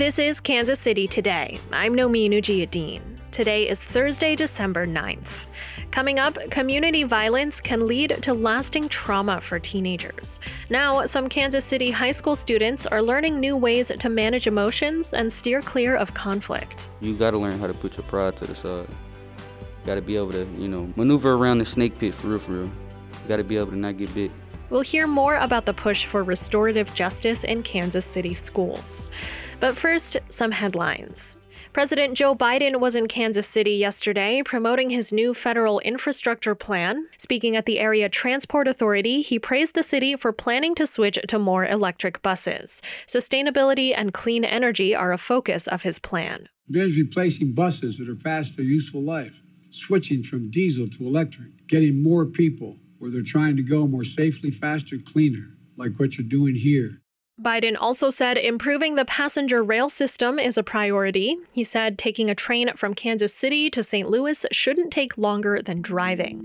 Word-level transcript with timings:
This 0.00 0.18
is 0.18 0.40
Kansas 0.40 0.80
City 0.80 1.06
Today. 1.06 1.60
I'm 1.72 1.92
Nomin 1.94 2.30
Ujiyediin. 2.30 3.02
Today 3.32 3.68
is 3.68 3.84
Thursday, 3.84 4.34
December 4.34 4.86
9th. 4.86 5.44
Coming 5.90 6.18
up, 6.18 6.38
community 6.48 7.02
violence 7.02 7.60
can 7.60 7.86
lead 7.86 8.16
to 8.22 8.32
lasting 8.32 8.88
trauma 8.88 9.42
for 9.42 9.58
teenagers. 9.58 10.40
Now, 10.70 11.04
some 11.04 11.28
Kansas 11.28 11.66
City 11.66 11.90
high 11.90 12.12
school 12.12 12.34
students 12.34 12.86
are 12.86 13.02
learning 13.02 13.40
new 13.40 13.58
ways 13.58 13.92
to 13.98 14.08
manage 14.08 14.46
emotions 14.46 15.12
and 15.12 15.30
steer 15.30 15.60
clear 15.60 15.96
of 15.96 16.14
conflict. 16.14 16.88
You 17.00 17.14
got 17.14 17.32
to 17.32 17.38
learn 17.38 17.58
how 17.58 17.66
to 17.66 17.74
put 17.74 17.98
your 17.98 18.06
pride 18.06 18.38
to 18.38 18.46
the 18.46 18.54
side. 18.54 18.88
You 18.88 19.86
got 19.86 19.96
to 19.96 20.00
be 20.00 20.16
able 20.16 20.32
to, 20.32 20.46
you 20.56 20.68
know, 20.68 20.90
maneuver 20.96 21.34
around 21.34 21.58
the 21.58 21.66
snake 21.66 21.98
pit 21.98 22.14
for 22.14 22.28
real, 22.28 22.38
for 22.38 22.52
real. 22.52 22.64
You 22.64 23.28
got 23.28 23.36
to 23.36 23.44
be 23.44 23.58
able 23.58 23.72
to 23.72 23.76
not 23.76 23.98
get 23.98 24.14
bit. 24.14 24.30
We'll 24.70 24.82
hear 24.82 25.08
more 25.08 25.34
about 25.34 25.66
the 25.66 25.74
push 25.74 26.04
for 26.06 26.22
restorative 26.22 26.94
justice 26.94 27.42
in 27.42 27.64
Kansas 27.64 28.06
City 28.06 28.32
schools. 28.32 29.10
But 29.58 29.76
first, 29.76 30.16
some 30.28 30.52
headlines. 30.52 31.36
President 31.72 32.14
Joe 32.14 32.34
Biden 32.34 32.80
was 32.80 32.94
in 32.94 33.06
Kansas 33.06 33.46
City 33.46 33.72
yesterday 33.72 34.42
promoting 34.44 34.90
his 34.90 35.12
new 35.12 35.34
federal 35.34 35.80
infrastructure 35.80 36.54
plan. 36.54 37.06
Speaking 37.18 37.54
at 37.56 37.66
the 37.66 37.78
Area 37.78 38.08
Transport 38.08 38.66
Authority, 38.66 39.22
he 39.22 39.38
praised 39.38 39.74
the 39.74 39.82
city 39.82 40.16
for 40.16 40.32
planning 40.32 40.74
to 40.76 40.86
switch 40.86 41.18
to 41.28 41.38
more 41.38 41.66
electric 41.66 42.22
buses. 42.22 42.80
Sustainability 43.06 43.92
and 43.96 44.14
clean 44.14 44.44
energy 44.44 44.94
are 44.94 45.12
a 45.12 45.18
focus 45.18 45.66
of 45.66 45.82
his 45.82 45.98
plan. 45.98 46.48
It 46.68 46.96
replacing 46.96 47.52
buses 47.52 47.98
that 47.98 48.08
are 48.08 48.16
past 48.16 48.56
their 48.56 48.66
useful 48.66 49.02
life, 49.02 49.40
switching 49.70 50.22
from 50.22 50.50
diesel 50.50 50.88
to 50.88 51.06
electric, 51.06 51.66
getting 51.66 52.02
more 52.02 52.24
people 52.24 52.78
where 53.00 53.10
they're 53.10 53.22
trying 53.22 53.56
to 53.56 53.62
go 53.62 53.88
more 53.88 54.04
safely, 54.04 54.50
faster, 54.50 54.96
cleaner, 54.98 55.56
like 55.76 55.98
what 55.98 56.16
you're 56.16 56.26
doing 56.26 56.54
here. 56.54 57.00
Biden 57.42 57.74
also 57.80 58.10
said 58.10 58.36
improving 58.36 58.94
the 58.94 59.06
passenger 59.06 59.64
rail 59.64 59.88
system 59.88 60.38
is 60.38 60.58
a 60.58 60.62
priority. 60.62 61.38
He 61.52 61.64
said 61.64 61.98
taking 61.98 62.28
a 62.28 62.34
train 62.34 62.76
from 62.76 62.92
Kansas 62.94 63.34
City 63.34 63.70
to 63.70 63.82
St. 63.82 64.08
Louis 64.08 64.44
shouldn't 64.52 64.92
take 64.92 65.16
longer 65.16 65.62
than 65.62 65.80
driving. 65.80 66.42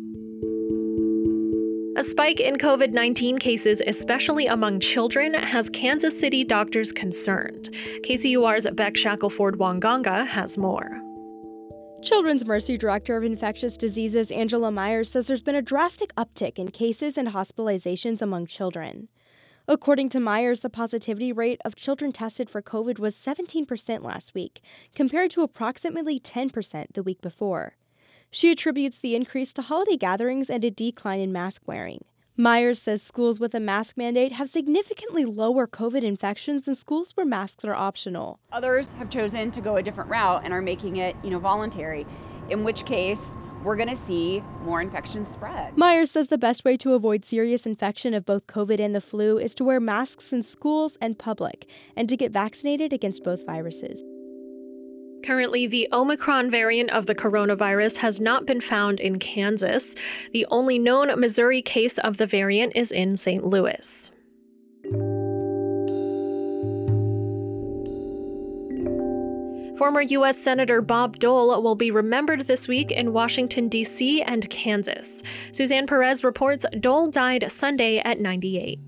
A 1.98 2.04
spike 2.04 2.40
in 2.40 2.56
COVID 2.56 2.92
19 2.92 3.38
cases, 3.40 3.82
especially 3.86 4.48
among 4.48 4.80
children, 4.80 5.34
has 5.34 5.70
Kansas 5.70 6.18
City 6.18 6.46
doctors 6.46 6.94
concerned. 6.94 7.70
KCUR's 8.04 8.68
Beck 8.74 8.96
Shackelford 8.96 9.58
Wanganga 9.58 10.26
has 10.26 10.58
more. 10.58 11.02
Children's 12.06 12.46
Mercy 12.46 12.78
Director 12.78 13.18
of 13.18 13.24
Infectious 13.24 13.78
Diseases 13.78 14.30
Angela 14.30 14.70
Myers 14.70 15.10
says 15.10 15.26
there's 15.26 15.42
been 15.42 15.56
a 15.56 15.62
drastic 15.64 16.14
uptick 16.14 16.60
in 16.60 16.70
cases 16.70 17.18
and 17.18 17.30
hospitalizations 17.30 18.22
among 18.22 18.46
children. 18.46 19.08
According 19.68 20.10
to 20.10 20.20
Myers, 20.20 20.60
the 20.60 20.70
positivity 20.70 21.32
rate 21.32 21.60
of 21.66 21.76
children 21.76 22.12
tested 22.12 22.48
for 22.48 22.62
COVID 22.62 23.00
was 23.00 23.16
17% 23.16 24.04
last 24.04 24.36
week, 24.36 24.62
compared 24.94 25.32
to 25.32 25.42
approximately 25.42 26.20
10% 26.20 26.94
the 26.94 27.02
week 27.02 27.22
before. 27.22 27.76
She 28.30 28.52
attributes 28.52 29.00
the 29.00 29.16
increase 29.16 29.52
to 29.54 29.64
holiday 29.64 29.98
gatherings 29.98 30.48
and 30.48 30.64
a 30.64 30.70
decline 30.70 31.22
in 31.22 31.32
mask 31.32 31.64
wearing. 31.66 32.06
Myers 32.38 32.82
says 32.82 33.02
schools 33.02 33.40
with 33.40 33.56
a 33.56 33.62
mask 33.62 33.96
mandate 33.96 34.34
have 34.34 34.50
significantly 34.50 35.24
lower 35.24 35.66
COVID 35.66 36.04
infections 36.04 36.66
than 36.66 36.76
schools 36.76 37.12
where 37.16 37.26
masks 37.26 37.64
are 37.64 37.74
optional. 37.74 38.40
Others 38.52 38.92
have 38.98 39.10
chosen 39.10 39.52
to 39.52 39.62
go 39.62 39.78
a 39.78 39.84
different 39.84 40.10
route 40.10 40.42
and 40.44 40.54
are 40.54 40.62
making 40.62 40.98
it, 40.98 41.16
you 41.24 41.30
know, 41.30 41.40
voluntary, 41.40 42.06
in 42.50 42.66
which 42.66 42.84
case 42.84 43.22
we're 43.64 43.78
going 43.78 43.88
to 43.88 43.96
see 43.96 44.44
more 44.64 44.82
infections 44.82 45.32
spread. 45.32 45.78
Myers 45.78 46.12
says 46.12 46.28
the 46.28 46.38
best 46.38 46.66
way 46.66 46.76
to 46.76 46.94
avoid 46.94 47.24
serious 47.24 47.66
infection 47.66 48.14
of 48.14 48.26
both 48.26 48.48
COVID 48.48 48.82
and 48.82 48.94
the 48.94 49.00
flu 49.00 49.38
is 49.38 49.56
to 49.56 49.64
wear 49.64 49.80
masks 49.80 50.34
in 50.34 50.44
schools 50.44 50.98
and 51.00 51.18
public 51.18 51.66
and 51.96 52.10
to 52.10 52.18
get 52.18 52.34
vaccinated 52.34 52.92
against 52.92 53.24
both 53.24 53.46
viruses. 53.46 54.04
Currently, 55.26 55.66
the 55.66 55.88
Omicron 55.92 56.52
variant 56.52 56.92
of 56.92 57.08
the 57.08 57.16
coronavirus 57.16 57.98
has 57.98 58.22
not 58.22 58.46
been 58.46 58.62
found 58.62 59.00
in 59.00 59.18
Kansas. 59.18 59.96
The 60.34 60.46
only 60.52 60.78
known 60.78 61.20
Missouri 61.20 61.64
case 61.64 61.98
of 61.98 62.18
the 62.18 62.28
variant 62.28 62.74
is 62.76 62.92
in 62.92 63.16
St. 63.16 63.44
Louis. 63.44 64.12
Former 69.80 70.02
U.S. 70.02 70.38
Senator 70.38 70.82
Bob 70.82 71.18
Dole 71.18 71.62
will 71.62 71.76
be 71.76 71.90
remembered 71.90 72.42
this 72.42 72.68
week 72.68 72.92
in 72.92 73.12
Washington, 73.12 73.68
D.C. 73.68 74.22
and 74.22 74.48
Kansas. 74.52 75.24
Suzanne 75.52 75.88
Perez 75.88 76.24
reports 76.24 76.68
Dole 76.80 77.10
died 77.10 77.52
Sunday 77.52 77.98
at 77.98 78.20
98. 78.20 78.80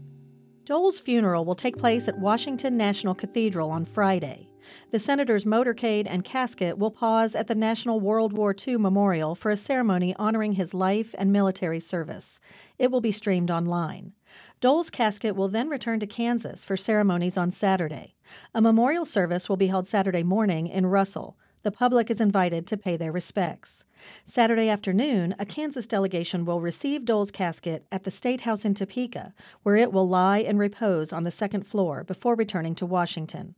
Dole's 0.66 1.00
funeral 1.00 1.46
will 1.46 1.56
take 1.56 1.78
place 1.78 2.08
at 2.08 2.19
Washington 2.19 2.78
National 2.78 3.16
Cathedral 3.16 3.72
on 3.72 3.86
Friday. 3.86 4.47
The 4.92 5.00
senator's 5.00 5.46
motorcade 5.46 6.08
and 6.10 6.24
casket 6.24 6.78
will 6.78 6.92
pause 6.92 7.36
at 7.36 7.48
the 7.48 7.56
National 7.56 8.00
World 8.00 8.34
War 8.34 8.56
II 8.68 8.78
Memorial 8.78 9.36
for 9.36 9.52
a 9.52 9.58
ceremony 9.58 10.16
honoring 10.18 10.54
his 10.54 10.74
life 10.74 11.14
and 11.18 11.32
military 11.32 11.80
service. 11.80 12.40
It 12.78 12.92
will 12.92 13.02
be 13.02 13.12
streamed 13.12 13.52
online. 13.52 14.14
Dole's 14.60 14.90
casket 14.90 15.36
will 15.36 15.50
then 15.50 15.70
return 15.70 16.00
to 16.00 16.08
Kansas 16.08 16.66
for 16.66 16.76
ceremonies 16.76 17.38
on 17.38 17.52
Saturday. 17.52 18.16
A 18.54 18.62
memorial 18.62 19.06
service 19.06 19.48
will 19.48 19.58
be 19.58 19.68
held 19.68 19.88
Saturday 19.88 20.24
morning 20.24 20.68
in 20.68 20.86
Russell. 20.86 21.38
The 21.64 21.72
public 21.72 22.10
is 22.10 22.22
invited 22.22 22.66
to 22.68 22.78
pay 22.78 22.96
their 22.96 23.12
respects. 23.12 23.84
Saturday 24.26 24.70
afternoon, 24.70 25.36
a 25.38 25.46
Kansas 25.46 25.88
delegation 25.88 26.46
will 26.46 26.62
receive 26.62 27.04
Dole's 27.04 27.32
casket 27.32 27.86
at 27.92 28.04
the 28.04 28.12
State 28.12 28.42
House 28.42 28.64
in 28.64 28.74
Topeka, 28.74 29.34
where 29.64 29.76
it 29.76 29.92
will 29.92 30.08
lie 30.08 30.40
and 30.40 30.60
repose 30.60 31.12
on 31.12 31.24
the 31.24 31.32
second 31.32 31.68
floor 31.68 32.04
before 32.04 32.36
returning 32.36 32.76
to 32.76 32.86
Washington. 32.86 33.56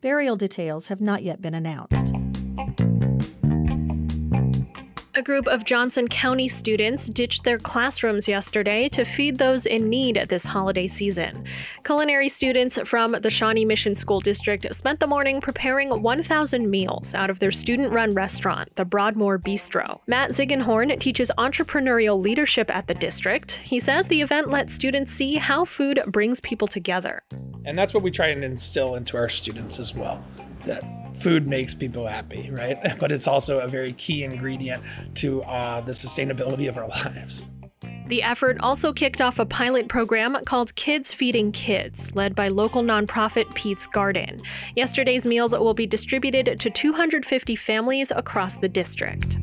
Burial 0.00 0.36
details 0.36 0.88
have 0.88 1.00
not 1.00 1.22
yet 1.22 1.40
been 1.40 1.54
announced. 1.54 2.12
A 5.14 5.20
group 5.22 5.46
of 5.46 5.66
Johnson 5.66 6.08
County 6.08 6.48
students 6.48 7.06
ditched 7.06 7.44
their 7.44 7.58
classrooms 7.58 8.26
yesterday 8.26 8.88
to 8.88 9.04
feed 9.04 9.36
those 9.36 9.66
in 9.66 9.90
need 9.90 10.16
this 10.30 10.46
holiday 10.46 10.86
season. 10.86 11.44
Culinary 11.84 12.30
students 12.30 12.78
from 12.86 13.12
the 13.12 13.28
Shawnee 13.28 13.66
Mission 13.66 13.94
School 13.94 14.20
District 14.20 14.74
spent 14.74 15.00
the 15.00 15.06
morning 15.06 15.42
preparing 15.42 15.90
1,000 15.90 16.70
meals 16.70 17.14
out 17.14 17.28
of 17.28 17.40
their 17.40 17.52
student 17.52 17.92
run 17.92 18.14
restaurant, 18.14 18.74
the 18.76 18.86
Broadmoor 18.86 19.38
Bistro. 19.38 20.00
Matt 20.06 20.30
Ziegenhorn 20.30 20.98
teaches 20.98 21.30
entrepreneurial 21.36 22.18
leadership 22.18 22.74
at 22.74 22.86
the 22.86 22.94
district. 22.94 23.52
He 23.52 23.80
says 23.80 24.08
the 24.08 24.22
event 24.22 24.48
lets 24.48 24.72
students 24.72 25.12
see 25.12 25.36
how 25.36 25.66
food 25.66 26.00
brings 26.10 26.40
people 26.40 26.66
together. 26.66 27.22
And 27.64 27.78
that's 27.78 27.94
what 27.94 28.02
we 28.02 28.10
try 28.10 28.28
and 28.28 28.44
instill 28.44 28.94
into 28.94 29.16
our 29.16 29.28
students 29.28 29.78
as 29.78 29.94
well 29.94 30.22
that 30.64 30.82
food 31.20 31.46
makes 31.46 31.74
people 31.74 32.06
happy, 32.06 32.50
right? 32.50 32.78
But 32.98 33.12
it's 33.12 33.26
also 33.26 33.60
a 33.60 33.68
very 33.68 33.92
key 33.92 34.24
ingredient 34.24 34.82
to 35.16 35.42
uh, 35.44 35.80
the 35.80 35.92
sustainability 35.92 36.68
of 36.68 36.76
our 36.76 36.88
lives. 37.04 37.44
The 38.06 38.22
effort 38.22 38.58
also 38.60 38.92
kicked 38.92 39.20
off 39.20 39.38
a 39.38 39.46
pilot 39.46 39.88
program 39.88 40.36
called 40.44 40.74
Kids 40.74 41.14
Feeding 41.14 41.50
Kids, 41.52 42.14
led 42.14 42.34
by 42.34 42.48
local 42.48 42.82
nonprofit 42.82 43.52
Pete's 43.54 43.86
Garden. 43.86 44.40
Yesterday's 44.76 45.24
meals 45.24 45.52
will 45.52 45.74
be 45.74 45.86
distributed 45.86 46.58
to 46.60 46.70
250 46.70 47.56
families 47.56 48.12
across 48.14 48.54
the 48.54 48.68
district. 48.68 49.36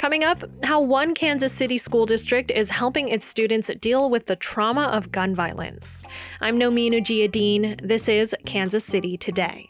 Coming 0.00 0.24
up, 0.24 0.42
how 0.62 0.80
one 0.80 1.12
Kansas 1.12 1.52
City 1.52 1.76
school 1.76 2.06
district 2.06 2.50
is 2.50 2.70
helping 2.70 3.10
its 3.10 3.26
students 3.26 3.70
deal 3.82 4.08
with 4.08 4.24
the 4.24 4.34
trauma 4.34 4.84
of 4.84 5.12
gun 5.12 5.34
violence. 5.34 6.06
I'm 6.40 6.58
Nomin 6.58 6.92
Ujiyediin. 6.92 7.86
This 7.86 8.08
is 8.08 8.34
Kansas 8.46 8.82
City 8.82 9.18
Today. 9.18 9.68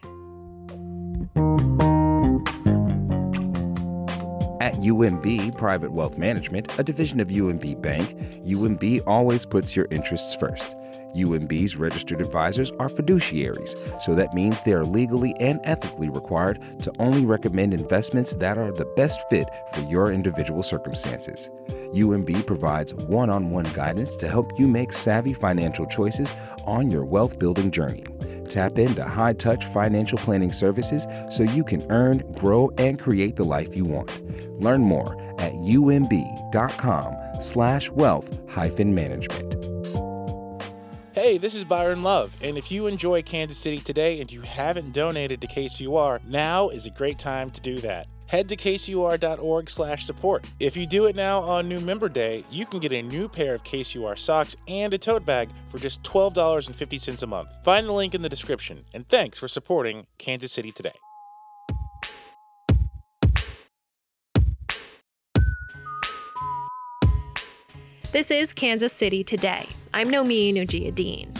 At 4.61 4.75
UMB 4.77 5.59
Private 5.59 5.91
Wealth 5.91 6.17
Management, 6.17 6.79
a 6.79 6.85
division 6.85 7.19
of 7.19 7.27
UMB 7.27 7.83
Bank, 7.83 8.17
UMB 8.47 9.03
always 9.09 9.45
puts 9.45 9.75
your 9.75 9.89
interests 9.91 10.37
first. 10.37 10.77
UMB's 11.15 11.77
registered 11.77 12.21
advisors 12.21 12.71
are 12.73 12.89
fiduciaries, 12.89 13.77
so 14.01 14.15
that 14.15 14.35
means 14.35 14.63
they 14.63 14.73
are 14.73 14.85
legally 14.85 15.35
and 15.41 15.61
ethically 15.65 16.09
required 16.09 16.61
to 16.83 16.93
only 16.99 17.25
recommend 17.25 17.75
investments 17.75 18.35
that 18.35 18.59
are 18.59 18.73
the 18.73 18.85
best 18.97 19.29
fit 19.29 19.49
for 19.73 19.81
your 19.83 20.13
individual 20.13 20.63
circumstances. 20.63 21.51
UMB 21.95 22.47
provides 22.47 22.95
one 22.95 23.31
on 23.31 23.51
one 23.51 23.71
guidance 23.75 24.17
to 24.17 24.29
help 24.29 24.59
you 24.59 24.69
make 24.69 24.93
savvy 24.93 25.33
financial 25.33 25.87
choices 25.87 26.31
on 26.65 26.91
your 26.91 27.05
wealth 27.05 27.39
building 27.39 27.71
journey. 27.71 28.05
Tap 28.45 28.79
into 28.79 29.05
high 29.05 29.33
touch 29.33 29.65
financial 29.67 30.19
planning 30.19 30.53
services 30.53 31.07
so 31.31 31.45
you 31.45 31.63
can 31.63 31.85
earn, 31.91 32.19
grow, 32.33 32.71
and 32.79 32.99
create 32.99 33.37
the 33.37 33.45
life 33.45 33.77
you 33.77 33.85
want. 33.85 34.11
Learn 34.61 34.83
more 34.83 35.15
at 35.39 35.53
umb.com 35.53 37.17
slash 37.41 37.91
wealth 37.91 38.41
hyphen 38.49 38.95
management. 38.95 39.50
Hey, 41.31 41.39
this 41.39 41.55
is 41.55 41.63
Byron 41.63 42.03
Love, 42.03 42.37
and 42.43 42.59
if 42.59 42.73
you 42.73 42.89
enjoy 42.89 43.23
Kansas 43.23 43.57
City 43.57 43.79
today 43.79 44.21
and 44.21 44.33
you 44.33 44.41
haven't 44.41 44.93
donated 44.93 45.41
to 45.41 45.47
KCUR, 45.47 46.25
now 46.25 46.71
is 46.71 46.87
a 46.87 46.91
great 46.91 47.21
time 47.21 47.53
to 47.53 47.61
do 47.61 47.77
that. 47.77 48.09
head 48.27 48.49
to 48.49 48.57
kcur.org/support. 48.57 50.45
If 50.59 50.77
you 50.77 50.87
do 50.89 51.07
it 51.07 51.15
now 51.15 51.39
on 51.39 51.69
New 51.69 51.79
Member 51.79 52.09
Day, 52.09 52.43
you 52.51 52.67
can 52.67 52.81
get 52.81 52.93
a 52.93 53.03
new 53.03 53.29
pair 53.29 53.55
of 53.55 53.63
KCUR 53.63 54.19
socks 54.19 54.57
and 54.67 54.93
a 54.93 54.99
tote 54.99 55.25
bag 55.25 55.51
for 55.69 55.79
just 55.79 56.03
$12.50 56.03 57.23
a 57.23 57.27
month. 57.29 57.57
Find 57.63 57.87
the 57.87 57.93
link 57.93 58.13
in 58.13 58.23
the 58.23 58.29
description. 58.29 58.85
And 58.93 59.09
thanks 59.09 59.39
for 59.39 59.47
supporting 59.47 60.09
Kansas 60.19 60.51
City 60.51 60.73
Today. 60.73 60.91
This 68.11 68.33
is 68.33 68.53
Kansas 68.53 68.93
City 68.93 69.23
Today. 69.23 69.69
I'm 69.93 70.09
Nomin 70.09 70.55
Ujiyediin. 70.55 71.37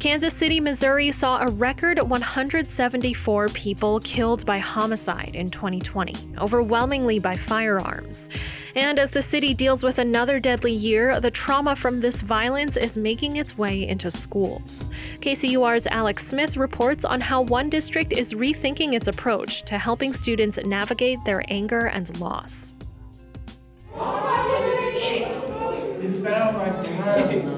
Kansas 0.00 0.34
City, 0.34 0.58
Missouri 0.58 1.12
saw 1.12 1.40
a 1.40 1.50
record 1.50 2.00
174 2.00 3.48
people 3.50 4.00
killed 4.00 4.44
by 4.44 4.58
homicide 4.58 5.36
in 5.36 5.48
2020, 5.48 6.16
overwhelmingly 6.38 7.20
by 7.20 7.36
firearms. 7.36 8.28
And 8.74 8.98
as 8.98 9.12
the 9.12 9.22
city 9.22 9.54
deals 9.54 9.84
with 9.84 10.00
another 10.00 10.40
deadly 10.40 10.72
year, 10.72 11.20
the 11.20 11.30
trauma 11.30 11.76
from 11.76 12.00
this 12.00 12.20
violence 12.20 12.76
is 12.76 12.96
making 12.96 13.36
its 13.36 13.56
way 13.56 13.86
into 13.86 14.10
schools. 14.10 14.88
KCUR's 15.20 15.86
Alex 15.86 16.26
Smith 16.26 16.56
reports 16.56 17.04
on 17.04 17.20
how 17.20 17.42
one 17.42 17.70
district 17.70 18.12
is 18.12 18.34
rethinking 18.34 18.94
its 18.94 19.06
approach 19.06 19.62
to 19.66 19.78
helping 19.78 20.12
students 20.12 20.58
navigate 20.64 21.18
their 21.24 21.44
anger 21.48 21.86
and 21.86 22.18
loss. 22.18 22.74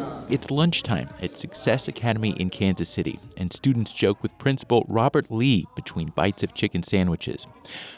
It's 0.30 0.50
lunchtime 0.50 1.10
at 1.20 1.36
Success 1.36 1.86
Academy 1.86 2.30
in 2.30 2.48
Kansas 2.48 2.88
City, 2.88 3.20
and 3.36 3.52
students 3.52 3.92
joke 3.92 4.22
with 4.22 4.38
Principal 4.38 4.86
Robert 4.88 5.30
Lee 5.30 5.66
between 5.76 6.08
bites 6.08 6.42
of 6.42 6.54
chicken 6.54 6.82
sandwiches. 6.82 7.46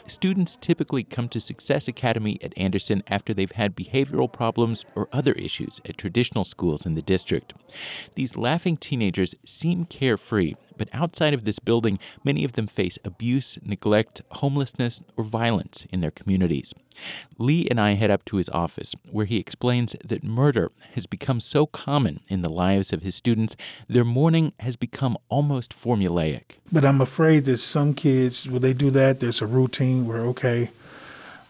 Students 0.07 0.57
typically 0.57 1.05
come 1.05 1.29
to 1.29 1.39
Success 1.39 1.87
Academy 1.87 2.37
at 2.43 2.51
Anderson 2.57 3.01
after 3.07 3.33
they've 3.33 3.53
had 3.53 3.77
behavioral 3.77 4.31
problems 4.31 4.83
or 4.93 5.07
other 5.13 5.31
issues 5.33 5.79
at 5.85 5.97
traditional 5.97 6.43
schools 6.43 6.85
in 6.85 6.95
the 6.95 7.01
district. 7.01 7.53
These 8.15 8.35
laughing 8.35 8.75
teenagers 8.75 9.33
seem 9.45 9.85
carefree, 9.85 10.55
but 10.77 10.89
outside 10.93 11.33
of 11.33 11.43
this 11.43 11.59
building, 11.59 11.99
many 12.23 12.43
of 12.43 12.53
them 12.53 12.67
face 12.67 12.97
abuse, 13.03 13.57
neglect, 13.63 14.21
homelessness, 14.31 15.01
or 15.15 15.23
violence 15.23 15.85
in 15.91 16.01
their 16.01 16.11
communities. 16.11 16.73
Lee 17.37 17.67
and 17.69 17.79
I 17.79 17.93
head 17.93 18.11
up 18.11 18.25
to 18.25 18.37
his 18.37 18.49
office, 18.49 18.95
where 19.11 19.25
he 19.25 19.37
explains 19.37 19.95
that 20.03 20.23
murder 20.23 20.71
has 20.93 21.05
become 21.05 21.39
so 21.39 21.65
common 21.65 22.21
in 22.29 22.41
the 22.41 22.49
lives 22.49 22.91
of 22.91 23.03
his 23.03 23.15
students, 23.15 23.55
their 23.87 24.05
mourning 24.05 24.53
has 24.59 24.75
become 24.75 25.17
almost 25.29 25.77
formulaic. 25.77 26.57
But 26.71 26.85
I'm 26.85 27.01
afraid 27.01 27.45
that 27.45 27.57
some 27.59 27.93
kids, 27.93 28.47
when 28.47 28.61
they 28.61 28.73
do 28.73 28.89
that, 28.91 29.19
there's 29.19 29.41
a 29.41 29.45
routine 29.47 30.07
where, 30.07 30.21
okay, 30.21 30.71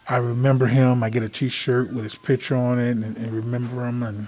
I 0.10 0.18
remember 0.18 0.68
him, 0.68 1.04
I 1.04 1.10
get 1.10 1.24
a 1.24 1.30
t 1.30 1.50
shirt 1.50 1.92
with 1.92 2.04
his 2.04 2.16
picture 2.16 2.56
on 2.56 2.80
it 2.80 2.92
and, 2.92 3.18
and 3.18 3.32
remember 3.32 3.86
him. 3.86 4.04
And 4.04 4.28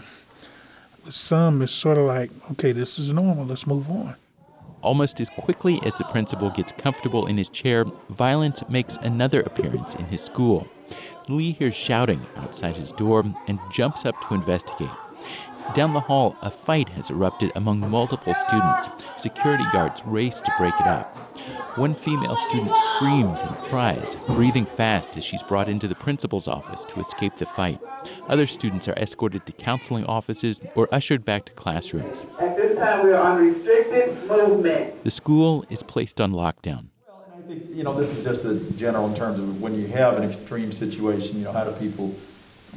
with 1.06 1.16
some, 1.16 1.62
it's 1.62 1.72
sort 1.72 1.98
of 1.98 2.06
like, 2.06 2.32
okay, 2.52 2.74
this 2.74 3.00
is 3.00 3.12
normal, 3.12 3.46
let's 3.46 3.66
move 3.66 3.90
on. 3.90 4.16
Almost 4.82 5.20
as 5.20 5.30
quickly 5.30 5.80
as 5.84 5.96
the 5.96 6.06
principal 6.06 6.50
gets 6.50 6.72
comfortable 6.72 7.28
in 7.28 7.38
his 7.38 7.50
chair, 7.50 7.86
violence 8.10 8.64
makes 8.70 8.96
another 9.02 9.42
appearance 9.42 9.94
in 9.96 10.06
his 10.06 10.22
school. 10.22 10.68
Lee 11.28 11.52
hears 11.52 11.76
shouting 11.76 12.26
outside 12.38 12.78
his 12.78 12.94
door 12.94 13.26
and 13.48 13.60
jumps 13.72 14.06
up 14.06 14.16
to 14.22 14.34
investigate. 14.34 14.90
Down 15.76 15.94
the 15.94 16.00
hall, 16.00 16.36
a 16.42 16.50
fight 16.50 16.90
has 16.90 17.10
erupted 17.10 17.52
among 17.56 17.82
multiple 17.82 18.34
students. 18.34 18.90
Security 19.18 19.66
guards 19.72 20.02
race 20.06 20.40
to 20.42 20.54
break 20.58 20.74
it 20.80 20.88
up. 20.88 21.29
One 21.76 21.96
female 21.96 22.36
student 22.36 22.76
screams 22.76 23.42
and 23.42 23.56
cries, 23.58 24.16
breathing 24.28 24.66
fast 24.66 25.16
as 25.18 25.24
she's 25.24 25.44
brought 25.44 25.70
into 25.70 25.88
the 25.88 25.96
principal's 25.96 26.48
office 26.48 26.84
to 26.86 27.00
escape 27.00 27.38
the 27.38 27.46
fight. 27.46 27.80
Other 28.28 28.48
students 28.48 28.88
are 28.88 28.94
escorted 28.94 29.46
to 29.46 29.52
counseling 29.54 30.06
offices 30.06 30.62
or 30.76 30.88
ushered 30.92 31.26
back 31.26 31.46
to 31.46 31.54
classrooms. 31.54 32.26
At 32.40 32.56
this 32.56 32.78
time, 32.78 33.06
we 33.06 33.12
are 33.14 33.22
on 33.22 33.38
restricted 33.46 34.28
movement. 34.28 35.04
The 35.04 35.12
school 35.12 35.66
is 35.70 35.84
placed 35.84 36.20
on 36.20 36.32
lockdown. 36.32 36.88
I 37.10 37.42
think, 37.48 37.64
you 37.70 37.84
know, 37.84 38.00
this 38.00 38.10
is 38.16 38.24
just 38.24 38.42
a 38.46 38.60
general 38.78 39.08
in 39.08 39.16
terms 39.16 39.40
of 39.40 39.62
when 39.62 39.76
you 39.76 39.88
have 39.88 40.18
an 40.18 40.30
extreme 40.30 40.72
situation, 40.74 41.38
you 41.38 41.46
know, 41.46 41.54
how 41.54 41.64
do 41.64 41.72
people 41.80 42.16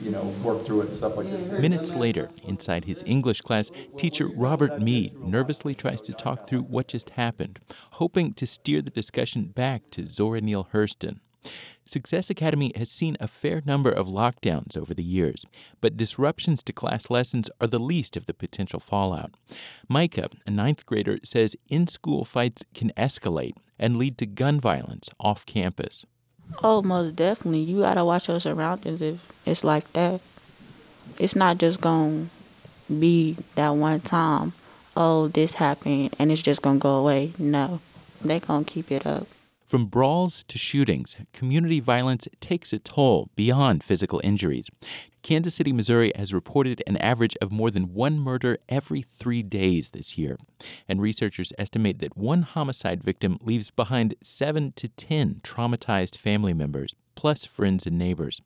you 0.01 0.11
know, 0.11 0.23
work 0.43 0.65
through 0.65 0.83
it 0.83 0.89
and 0.89 0.97
stuff 0.97 1.17
like. 1.17 1.27
Minutes 1.27 1.95
later, 1.95 2.31
inside 2.45 2.85
his 2.85 3.03
English 3.07 3.41
class, 3.41 3.71
teacher 3.97 4.29
Robert 4.29 4.81
Mead 4.81 5.19
nervously 5.19 5.75
tries 5.75 6.01
to 6.03 6.13
talk 6.13 6.47
through 6.47 6.63
what 6.63 6.89
just 6.89 7.11
happened, 7.11 7.59
hoping 7.93 8.33
to 8.35 8.47
steer 8.47 8.83
the 8.83 8.91
discussion 8.91 9.45
back 9.45 9.83
to 9.91 10.07
Zora 10.07 10.41
Neale 10.41 10.69
Hurston. 10.73 11.21
Success 11.87 12.31
Academy 12.31 12.73
has 12.77 12.91
seen 12.91 13.17
a 13.21 13.29
fair 13.29 13.61
number 13.67 13.91
of 13.91 14.07
lockdowns 14.07 14.77
over 14.77 14.95
the 14.95 15.03
years, 15.03 15.45
but 15.81 15.97
disruptions 15.97 16.63
to 16.63 16.73
class 16.73 17.11
lessons 17.11 17.51
are 17.61 17.67
the 17.67 17.79
least 17.79 18.17
of 18.17 18.27
the 18.27 18.35
potential 18.35 18.81
fallout. 18.81 19.35
Micah, 19.89 20.29
a 20.47 20.51
ninth 20.51 20.87
grader, 20.87 21.19
says 21.25 21.57
in 21.69 21.87
school 21.89 22.25
fights 22.25 22.63
can 22.75 22.93
escalate 22.97 23.57
and 23.79 23.97
lead 23.97 24.17
to 24.19 24.27
gun 24.27 24.61
violence 24.61 25.09
off 25.19 25.45
campus. 25.45 26.07
Oh, 26.63 26.83
most 26.83 27.17
definitely. 27.17 27.61
You 27.61 27.81
gotta 27.81 28.05
watch 28.05 28.29
your 28.29 28.41
surroundings 28.41 29.03
if 29.03 29.21
it's 29.45 29.65
like 29.65 29.93
that. 29.93 30.21
It's 31.19 31.37
not 31.37 31.59
just 31.59 31.81
gonna 31.81 32.27
be 32.89 33.37
that 33.55 33.71
one 33.71 34.01
time. 34.01 34.53
Oh, 34.97 35.29
this 35.29 35.55
happened 35.55 36.15
and 36.19 36.31
it's 36.31 36.43
just 36.43 36.63
gonna 36.63 36.79
go 36.79 36.97
away. 36.97 37.33
No, 37.39 37.81
they 38.21 38.41
gonna 38.41 38.65
keep 38.65 38.91
it 38.91 39.07
up. 39.07 39.27
From 39.67 39.87
brawls 39.87 40.45
to 40.49 40.59
shootings, 40.59 41.17
community 41.33 41.81
violence 41.81 42.29
takes 42.41 42.75
a 42.75 42.79
toll 42.79 43.31
beyond 43.37 43.83
physical 43.83 44.21
injuries. 44.23 44.69
Kansas 45.23 45.55
City, 45.55 45.73
Missouri 45.73 46.13
has 46.17 46.35
reported 46.35 46.83
an 46.87 46.97
average 46.97 47.37
of 47.41 47.53
more 47.53 47.71
than 47.71 47.95
one 47.95 48.19
murder 48.19 48.59
every 48.69 49.03
three 49.03 49.43
days 49.43 49.91
this 49.91 50.19
year. 50.19 50.37
And 50.89 51.01
researchers 51.01 51.53
estimate 51.59 52.01
that 52.01 52.17
one 52.17 52.43
homicide 52.43 53.05
victim 53.05 53.39
leaves 53.41 53.71
behind 53.71 54.17
seven 54.21 54.73
to 54.73 54.89
ten 54.89 55.41
traumatized 55.45 56.17
family 56.17 56.53
members 56.53 56.97
plus 57.15 57.47
friends 57.47 57.87
and 57.87 57.99
neighbors. 57.99 58.41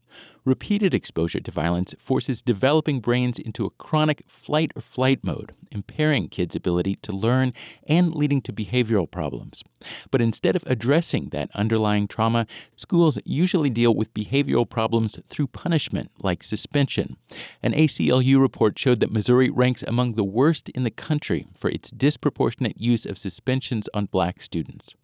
Repeated 0.45 0.95
exposure 0.95 1.41
to 1.41 1.51
violence 1.51 1.95
forces 1.99 2.41
developing 2.41 3.01
brains 3.01 3.39
into 3.39 3.67
a 3.67 3.71
chronic 3.71 4.23
flight 4.29 4.73
or 4.77 4.83
flight 4.83 5.25
mode, 5.25 5.53
impairing 5.73 6.29
kids' 6.29 6.55
ability 6.55 6.97
to 7.03 7.13
learn 7.13 7.53
and 7.87 8.15
leading 8.15 8.41
to 8.43 8.53
behavioral 8.53 9.11
problems. 9.11 9.65
But 10.11 10.23
instead 10.23 10.55
of 10.55 10.65
addressing 10.67 11.31
that 11.31 11.51
underlying 11.55 12.07
trauma, 12.07 12.47
schools 12.77 13.19
usually 13.25 13.71
deal 13.71 13.95
with 13.95 14.15
behavioral 14.15 14.69
problems 14.69 15.19
through 15.27 15.49
punishment, 15.49 16.11
like 16.23 16.43
suspension. 16.43 17.17
An 17.63 17.73
ACLU 17.73 18.41
report 18.41 18.79
showed 18.79 19.01
that 19.01 19.13
Missouri 19.13 19.51
ranks 19.51 19.83
among 19.83 20.13
the 20.13 20.25
worst 20.25 20.69
in 20.71 20.85
the 20.85 20.91
country 20.91 21.47
for 21.55 21.71
its 21.71 21.91
disproportionate 21.91 22.81
use 22.81 23.05
of 23.05 23.19
suspensions 23.19 23.89
on 23.93 24.07
black 24.07 24.41
students. 24.41 24.95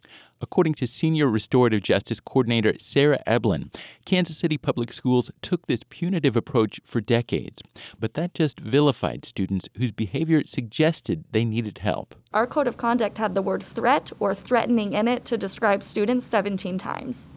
According 0.43 0.75
to 0.75 0.89
Senior 0.89 1.29
Restorative 1.29 1.85
Justice 1.85 2.19
Coordinator 2.19 2.75
Sarah 2.81 3.23
Eblin, 3.29 3.73
Kansas 4.05 4.37
City 4.37 4.59
Public 4.59 4.93
Schools 4.93 5.31
took 5.41 5.67
this 5.69 5.85
punitive 5.89 6.37
approach 6.37 6.81
for 6.85 7.01
decades, 7.01 7.63
but 7.99 8.15
that 8.15 8.35
just 8.35 8.59
vilified 8.59 9.25
students 9.25 9.69
whose 9.79 9.93
behavior 9.93 10.45
suggested 10.45 11.25
they 11.31 11.45
needed 11.45 11.79
help. 11.79 12.17
Our 12.35 12.49
code 12.49 12.67
of 12.67 12.77
conduct 12.77 13.19
had 13.19 13.37
the 13.37 13.43
word 13.43 13.63
threat 13.63 14.11
or 14.19 14.35
threatening 14.35 14.95
in 14.95 15.07
it 15.07 15.25
to 15.27 15.39
describe 15.39 15.85
students 15.85 16.27
17 16.27 16.77
times. 16.77 17.33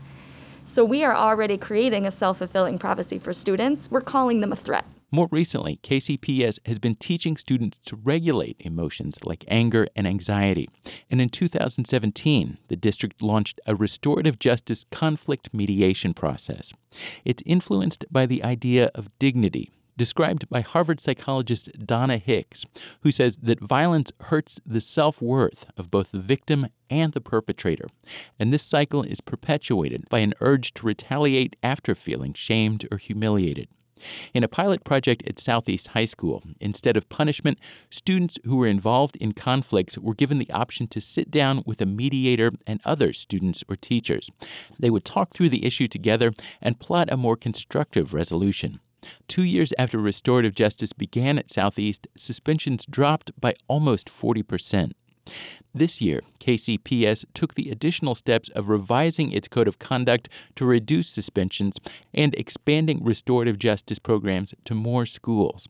So 0.66 0.84
we 0.84 1.04
are 1.04 1.16
already 1.16 1.60
creating 1.60 2.08
a 2.08 2.12
self 2.12 2.40
fulfilling 2.40 2.80
prophecy 2.80 3.20
for 3.20 3.34
students. 3.34 3.92
We're 3.92 4.02
calling 4.02 4.40
them 4.40 4.52
a 4.52 4.56
threat. 4.56 4.86
More 5.12 5.28
recently, 5.32 5.80
KCPS 5.84 6.60
has 6.66 6.80
been 6.80 6.96
teaching 6.96 7.38
students 7.38 7.78
to 7.86 7.96
regulate 7.96 8.58
emotions 8.60 9.24
like 9.24 9.46
anger 9.48 9.88
and 9.96 10.08
anxiety. 10.08 10.68
And 11.10 11.22
in 11.22 11.30
2017, 11.30 12.58
the 12.68 12.76
district 12.76 13.22
launched 13.22 13.60
a 13.66 13.76
restorative 13.76 14.40
justice 14.40 14.86
conflict 14.92 15.50
mediation 15.54 16.14
process. 16.14 16.74
It's 17.24 17.44
influenced 17.46 18.06
by 18.12 18.26
the 18.26 18.44
idea 18.44 18.90
of 18.96 19.10
dignity, 19.20 19.72
described 19.96 20.50
by 20.50 20.62
Harvard 20.62 21.00
psychologist 21.00 21.70
Donna 21.86 22.18
Hicks, 22.18 22.66
who 23.02 23.12
says 23.12 23.38
that 23.38 23.60
violence 23.60 24.12
hurts 24.22 24.60
the 24.66 24.82
self 24.82 25.22
worth 25.22 25.66
of 25.78 25.92
both 25.92 26.12
the 26.12 26.20
victim 26.20 26.68
and 26.90 27.14
the 27.14 27.22
perpetrator. 27.22 27.88
And 28.40 28.52
this 28.52 28.64
cycle 28.64 29.04
is 29.04 29.22
perpetuated 29.22 30.10
by 30.10 30.20
an 30.20 30.34
urge 30.42 30.74
to 30.76 30.86
retaliate 30.86 31.56
after 31.64 31.96
feeling 31.96 32.34
shamed 32.34 32.88
or 32.92 32.98
humiliated. 32.98 33.68
In 34.34 34.44
a 34.44 34.48
pilot 34.48 34.84
project 34.84 35.24
at 35.26 35.40
Southeast 35.40 35.88
High 35.90 36.06
School, 36.06 36.44
instead 36.60 36.98
of 36.98 37.10
punishment, 37.10 37.60
students 37.90 38.38
who 38.44 38.58
were 38.58 38.68
involved 38.68 39.16
in 39.18 39.32
conflicts 39.34 39.98
were 39.98 40.14
given 40.14 40.38
the 40.38 40.52
option 40.52 40.88
to 40.88 41.02
sit 41.02 41.32
down 41.32 41.64
with 41.66 41.82
a 41.82 41.86
mediator 41.86 42.52
and 42.68 42.82
other 42.84 43.14
students 43.14 43.64
or 43.70 43.76
teachers. 43.76 44.30
They 44.78 44.90
would 44.90 45.06
talk 45.06 45.32
through 45.32 45.50
the 45.50 45.66
issue 45.66 45.88
together 45.88 46.34
and 46.62 46.80
plot 46.80 47.12
a 47.12 47.18
more 47.18 47.38
constructive 47.38 48.14
resolution. 48.14 48.80
Two 49.28 49.44
years 49.44 49.72
after 49.78 49.98
restorative 50.00 50.56
justice 50.56 50.92
began 50.94 51.38
at 51.38 51.52
Southeast, 51.52 52.08
suspensions 52.18 52.86
dropped 52.86 53.32
by 53.40 53.54
almost 53.68 54.10
40 54.10 54.44
percent. 54.44 54.96
This 55.74 56.00
year, 56.00 56.22
KCPS 56.40 57.26
took 57.34 57.56
the 57.56 57.70
additional 57.70 58.16
steps 58.16 58.48
of 58.50 58.70
revising 58.70 59.32
its 59.32 59.50
code 59.50 59.68
of 59.68 59.78
conduct 59.78 60.30
to 60.56 60.66
reduce 60.66 61.10
suspensions 61.10 61.78
and 62.14 62.34
expanding 62.36 63.04
restorative 63.04 63.60
justice 63.60 64.00
programs 64.00 64.54
to 64.64 64.74
more 64.74 65.06
schools. 65.06 65.68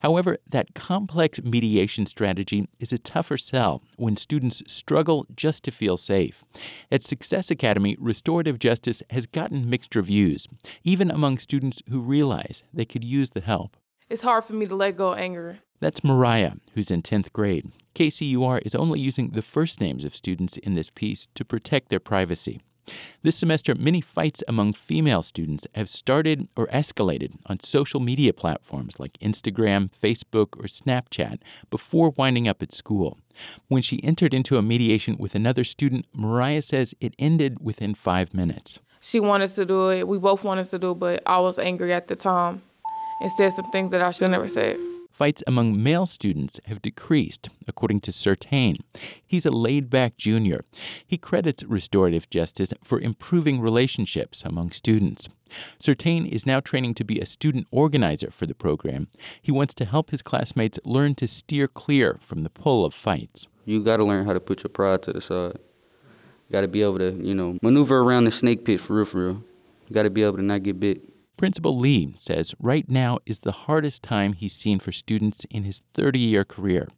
However, 0.00 0.38
that 0.48 0.74
complex 0.74 1.40
mediation 1.42 2.06
strategy 2.06 2.68
is 2.78 2.92
a 2.92 2.98
tougher 2.98 3.36
sell 3.36 3.82
when 3.96 4.16
students 4.16 4.62
struggle 4.66 5.26
just 5.36 5.64
to 5.64 5.70
feel 5.70 5.96
safe. 5.96 6.44
At 6.90 7.02
Success 7.02 7.50
Academy, 7.50 7.96
restorative 7.98 8.58
justice 8.58 9.02
has 9.10 9.26
gotten 9.26 9.68
mixed 9.68 9.96
reviews, 9.96 10.46
even 10.84 11.10
among 11.10 11.38
students 11.38 11.82
who 11.90 12.00
realize 12.00 12.62
they 12.72 12.84
could 12.84 13.04
use 13.04 13.30
the 13.30 13.40
help. 13.40 13.76
It's 14.08 14.22
hard 14.22 14.44
for 14.44 14.54
me 14.54 14.66
to 14.66 14.74
let 14.74 14.96
go 14.96 15.12
of 15.12 15.18
anger. 15.18 15.58
That's 15.80 16.02
Mariah, 16.02 16.54
who's 16.74 16.90
in 16.90 17.02
10th 17.02 17.32
grade. 17.32 17.70
KCUR 17.94 18.60
is 18.64 18.74
only 18.74 19.00
using 19.00 19.30
the 19.30 19.42
first 19.42 19.80
names 19.80 20.04
of 20.04 20.16
students 20.16 20.56
in 20.56 20.74
this 20.74 20.90
piece 20.90 21.28
to 21.34 21.44
protect 21.44 21.88
their 21.88 22.00
privacy. 22.00 22.60
This 23.22 23.36
semester, 23.36 23.74
many 23.74 24.00
fights 24.00 24.42
among 24.48 24.72
female 24.72 25.22
students 25.22 25.66
have 25.74 25.88
started 25.88 26.48
or 26.56 26.66
escalated 26.68 27.34
on 27.46 27.60
social 27.60 28.00
media 28.00 28.32
platforms 28.32 28.98
like 28.98 29.18
Instagram, 29.18 29.90
Facebook, 29.90 30.56
or 30.58 30.64
Snapchat 30.64 31.38
before 31.70 32.14
winding 32.16 32.48
up 32.48 32.62
at 32.62 32.72
school. 32.72 33.18
When 33.68 33.82
she 33.82 34.02
entered 34.02 34.34
into 34.34 34.56
a 34.56 34.62
mediation 34.62 35.16
with 35.18 35.34
another 35.34 35.64
student, 35.64 36.06
Mariah 36.14 36.62
says 36.62 36.94
it 37.00 37.14
ended 37.18 37.58
within 37.60 37.94
five 37.94 38.32
minutes. 38.32 38.80
She 39.00 39.20
wanted 39.20 39.54
to 39.54 39.64
do 39.64 39.90
it. 39.90 40.08
We 40.08 40.18
both 40.18 40.42
wanted 40.42 40.68
to 40.70 40.78
do 40.78 40.92
it, 40.92 40.98
but 40.98 41.22
I 41.26 41.38
was 41.38 41.58
angry 41.58 41.92
at 41.92 42.08
the 42.08 42.16
time 42.16 42.62
and 43.20 43.30
said 43.32 43.52
some 43.52 43.70
things 43.70 43.90
that 43.92 44.02
I 44.02 44.10
should 44.10 44.30
never 44.30 44.48
said. 44.48 44.78
Fights 45.18 45.42
among 45.48 45.82
male 45.82 46.06
students 46.06 46.60
have 46.66 46.80
decreased, 46.80 47.48
according 47.66 48.02
to 48.02 48.12
Sertain. 48.12 48.76
He's 49.26 49.44
a 49.44 49.50
laid 49.50 49.90
back 49.90 50.16
junior. 50.16 50.64
He 51.04 51.18
credits 51.18 51.64
restorative 51.64 52.30
justice 52.30 52.72
for 52.84 53.00
improving 53.00 53.60
relationships 53.60 54.44
among 54.44 54.70
students. 54.70 55.28
Sertain 55.80 56.24
is 56.28 56.46
now 56.46 56.60
training 56.60 56.94
to 56.94 57.04
be 57.04 57.18
a 57.18 57.26
student 57.26 57.66
organizer 57.72 58.30
for 58.30 58.46
the 58.46 58.54
program. 58.54 59.08
He 59.42 59.50
wants 59.50 59.74
to 59.74 59.84
help 59.84 60.10
his 60.10 60.22
classmates 60.22 60.78
learn 60.84 61.16
to 61.16 61.26
steer 61.26 61.66
clear 61.66 62.20
from 62.20 62.44
the 62.44 62.50
pull 62.50 62.84
of 62.84 62.94
fights. 62.94 63.48
You 63.64 63.82
got 63.82 63.96
to 63.96 64.04
learn 64.04 64.24
how 64.24 64.34
to 64.34 64.40
put 64.40 64.62
your 64.62 64.70
pride 64.70 65.02
to 65.02 65.12
the 65.12 65.20
side. 65.20 65.58
You 66.48 66.52
got 66.52 66.60
to 66.60 66.68
be 66.68 66.82
able 66.82 66.98
to, 66.98 67.10
you 67.10 67.34
know, 67.34 67.58
maneuver 67.60 67.98
around 67.98 68.26
the 68.26 68.30
snake 68.30 68.64
pit 68.64 68.80
for 68.80 68.94
real, 68.94 69.04
for 69.04 69.18
real. 69.18 69.42
You 69.88 69.94
got 69.94 70.04
to 70.04 70.10
be 70.10 70.22
able 70.22 70.36
to 70.36 70.44
not 70.44 70.62
get 70.62 70.78
bit. 70.78 71.00
Principal 71.38 71.78
Lee 71.78 72.12
says 72.16 72.52
right 72.58 72.90
now 72.90 73.20
is 73.24 73.38
the 73.38 73.52
hardest 73.52 74.02
time 74.02 74.32
he's 74.32 74.52
seen 74.52 74.80
for 74.80 74.90
students 74.90 75.46
in 75.50 75.62
his 75.62 75.84
30 75.94 76.18
year 76.18 76.44
career, 76.44 76.88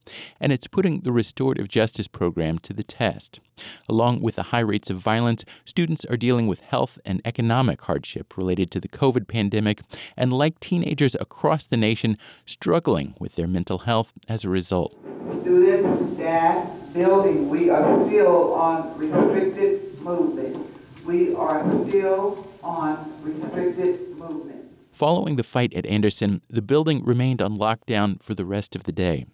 and 0.40 0.50
it's 0.50 0.66
putting 0.66 1.02
the 1.02 1.12
restorative 1.12 1.68
justice 1.68 2.08
program 2.08 2.58
to 2.60 2.72
the 2.72 2.82
test. 2.82 3.38
Along 3.86 4.22
with 4.22 4.36
the 4.36 4.44
high 4.44 4.60
rates 4.60 4.88
of 4.88 4.96
violence, 4.96 5.44
students 5.66 6.06
are 6.06 6.16
dealing 6.16 6.46
with 6.46 6.62
health 6.62 6.98
and 7.04 7.20
economic 7.26 7.82
hardship 7.82 8.38
related 8.38 8.70
to 8.70 8.80
the 8.80 8.88
COVID 8.88 9.28
pandemic, 9.28 9.82
and 10.16 10.32
like 10.32 10.58
teenagers 10.58 11.14
across 11.16 11.66
the 11.66 11.76
nation, 11.76 12.16
struggling 12.46 13.12
with 13.20 13.34
their 13.34 13.46
mental 13.46 13.80
health 13.80 14.14
as 14.26 14.42
a 14.42 14.48
result. 14.48 14.96
Students, 15.42 16.14
staff, 16.14 16.66
building, 16.94 17.50
we 17.50 17.68
are 17.68 18.06
still 18.06 18.54
on 18.54 18.96
restricted 18.96 20.00
movement. 20.00 20.66
We 21.04 21.34
are 21.34 21.60
still 21.86 22.50
on 22.62 23.19
restricted 23.52 24.16
movement. 24.16 24.66
Following 24.92 25.36
the 25.36 25.42
fight 25.42 25.72
at 25.74 25.86
Anderson, 25.86 26.42
the 26.50 26.62
building 26.62 27.04
remained 27.04 27.40
on 27.40 27.56
lockdown 27.56 28.22
for 28.22 28.34
the 28.34 28.44
rest 28.44 28.76
of 28.76 28.84
the 28.84 28.92
day. 28.92 29.26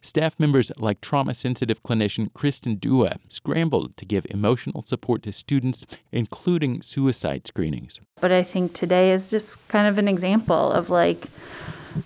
Staff 0.00 0.38
members 0.38 0.70
like 0.76 1.00
trauma 1.00 1.34
sensitive 1.34 1.82
clinician 1.82 2.32
Kristen 2.34 2.76
Dua 2.76 3.16
scrambled 3.28 3.96
to 3.96 4.04
give 4.04 4.26
emotional 4.28 4.82
support 4.82 5.22
to 5.22 5.32
students, 5.32 5.86
including 6.10 6.82
suicide 6.82 7.46
screenings. 7.46 8.00
But 8.20 8.32
I 8.32 8.42
think 8.42 8.74
today 8.74 9.12
is 9.12 9.28
just 9.28 9.46
kind 9.68 9.88
of 9.88 9.98
an 9.98 10.08
example 10.08 10.72
of 10.72 10.90
like 10.90 11.26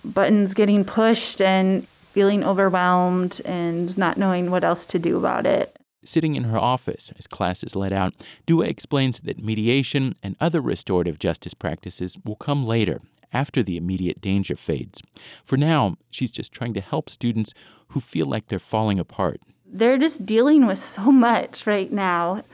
buttons 0.05 0.53
getting 0.53 0.85
pushed 0.85 1.41
and 1.41 1.87
feeling 2.13 2.43
overwhelmed 2.43 3.41
and 3.45 3.97
not 3.97 4.17
knowing 4.17 4.49
what 4.49 4.63
else 4.63 4.85
to 4.85 4.99
do 4.99 5.17
about 5.17 5.45
it. 5.45 5.76
Sitting 6.07 6.37
in 6.37 6.45
her 6.45 6.57
office 6.57 7.11
as 7.19 7.27
classes 7.27 7.75
let 7.75 7.91
out, 7.91 8.13
Dua 8.45 8.63
explains 8.63 9.19
that 9.19 9.43
mediation 9.43 10.15
and 10.23 10.37
other 10.39 10.61
restorative 10.61 11.19
justice 11.19 11.53
practices 11.53 12.17
will 12.23 12.37
come 12.37 12.65
later, 12.65 13.01
after 13.33 13.61
the 13.61 13.75
immediate 13.75 14.21
danger 14.21 14.55
fades. 14.55 15.01
For 15.43 15.57
now, 15.57 15.97
she's 16.09 16.31
just 16.31 16.53
trying 16.53 16.73
to 16.75 16.79
help 16.79 17.09
students 17.09 17.53
who 17.89 17.99
feel 17.99 18.25
like 18.25 18.47
they're 18.47 18.57
falling 18.57 18.99
apart. 18.99 19.41
They're 19.65 19.97
just 19.97 20.25
dealing 20.25 20.65
with 20.65 20.79
so 20.79 21.11
much 21.11 21.67
right 21.67 21.91
now 21.91 22.45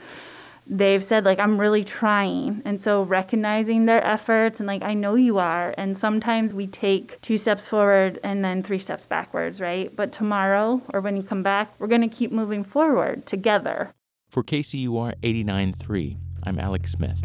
they've 0.66 1.04
said 1.04 1.24
like 1.24 1.38
i'm 1.38 1.60
really 1.60 1.84
trying. 1.84 2.62
And 2.64 2.80
so 2.80 3.02
recognizing 3.02 3.86
their 3.86 4.04
efforts 4.04 4.60
and 4.60 4.66
like 4.66 4.82
i 4.82 4.94
know 4.94 5.14
you 5.14 5.38
are. 5.38 5.74
And 5.76 5.96
sometimes 5.96 6.52
we 6.54 6.66
take 6.66 7.20
two 7.20 7.38
steps 7.38 7.68
forward 7.68 8.18
and 8.22 8.44
then 8.44 8.62
three 8.62 8.78
steps 8.78 9.06
backwards 9.06 9.60
right? 9.60 9.94
But 9.94 10.12
tomorrow 10.12 10.82
or 10.92 11.00
when 11.00 11.16
you 11.16 11.22
come 11.22 11.42
back 11.42 11.74
we're 11.78 11.86
going 11.88 12.08
to 12.08 12.08
keep 12.08 12.32
moving 12.32 12.64
forward 12.64 13.26
together. 13.26 13.92
For 14.30 14.42
kcur 14.42 15.14
89.3 15.22 16.16
i'm 16.44 16.58
alex 16.58 16.92
smith. 16.92 17.24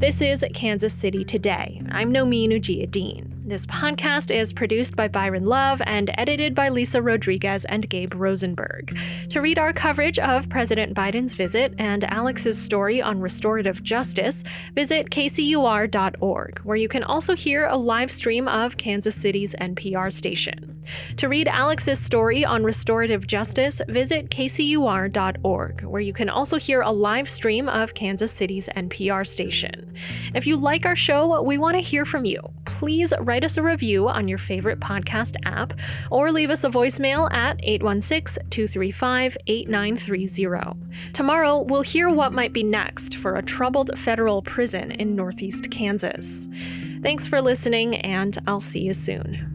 This 0.00 0.22
is 0.22 0.42
Kansas 0.54 0.94
City 0.94 1.24
Today. 1.26 1.82
I'm 1.90 2.10
Nomin 2.10 2.48
Ujiyediin. 2.48 3.39
This 3.50 3.66
podcast 3.66 4.32
is 4.32 4.52
produced 4.52 4.94
by 4.94 5.08
Byron 5.08 5.44
Love 5.44 5.82
and 5.84 6.14
edited 6.16 6.54
by 6.54 6.68
Lisa 6.68 7.02
Rodriguez 7.02 7.64
and 7.64 7.90
Gabe 7.90 8.14
Rosenberg. 8.14 8.96
To 9.30 9.40
read 9.40 9.58
our 9.58 9.72
coverage 9.72 10.20
of 10.20 10.48
President 10.48 10.94
Biden's 10.94 11.34
visit 11.34 11.74
and 11.76 12.04
Alex's 12.04 12.62
story 12.62 13.02
on 13.02 13.20
restorative 13.20 13.82
justice, 13.82 14.44
visit 14.76 15.10
kcur.org, 15.10 16.60
where 16.60 16.76
you 16.76 16.86
can 16.86 17.02
also 17.02 17.34
hear 17.34 17.66
a 17.66 17.76
live 17.76 18.12
stream 18.12 18.46
of 18.46 18.76
Kansas 18.76 19.16
City's 19.16 19.56
NPR 19.56 20.12
station. 20.12 20.80
To 21.16 21.28
read 21.28 21.48
Alex's 21.48 21.98
story 21.98 22.44
on 22.44 22.62
restorative 22.62 23.26
justice, 23.26 23.82
visit 23.88 24.30
kcur.org, 24.30 25.82
where 25.82 26.00
you 26.00 26.12
can 26.12 26.30
also 26.30 26.56
hear 26.56 26.82
a 26.82 26.92
live 26.92 27.28
stream 27.28 27.68
of 27.68 27.94
Kansas 27.94 28.32
City's 28.32 28.68
NPR 28.76 29.26
station. 29.26 29.92
If 30.34 30.46
you 30.46 30.56
like 30.56 30.86
our 30.86 30.94
show, 30.94 31.42
we 31.42 31.58
want 31.58 31.74
to 31.74 31.80
hear 31.80 32.04
from 32.04 32.24
you. 32.24 32.40
Please 32.64 33.12
write 33.20 33.39
write 33.40 33.46
us 33.46 33.56
a 33.56 33.62
review 33.62 34.06
on 34.06 34.28
your 34.28 34.36
favorite 34.36 34.80
podcast 34.80 35.34
app 35.44 35.72
or 36.10 36.30
leave 36.30 36.50
us 36.50 36.62
a 36.62 36.68
voicemail 36.68 37.32
at 37.32 37.58
816 37.62 38.50
235 38.50 39.38
8930. 39.46 41.12
Tomorrow, 41.14 41.62
we'll 41.62 41.80
hear 41.80 42.10
what 42.10 42.34
might 42.34 42.52
be 42.52 42.62
next 42.62 43.16
for 43.16 43.36
a 43.36 43.42
troubled 43.42 43.98
federal 43.98 44.42
prison 44.42 44.90
in 44.92 45.16
northeast 45.16 45.70
Kansas. 45.70 46.50
Thanks 47.00 47.26
for 47.26 47.40
listening, 47.40 47.96
and 47.96 48.36
I'll 48.46 48.60
see 48.60 48.80
you 48.80 48.92
soon. 48.92 49.49